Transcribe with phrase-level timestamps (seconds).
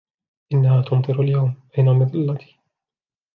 [0.53, 2.55] إنها تمطر اليوم، أين مظلتي؟